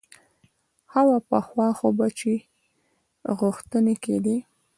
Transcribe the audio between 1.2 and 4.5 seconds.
پخوا خو به چې غوښتنې کېدې.